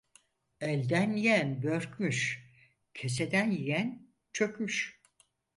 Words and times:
Elden 0.61 1.13
yiyen 1.13 1.63
börkmüş, 1.63 2.45
keseden 2.93 3.51
yiyen 3.51 4.07
çökmüş. 4.33 5.01